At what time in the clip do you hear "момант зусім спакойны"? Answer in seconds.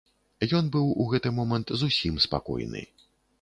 1.41-2.81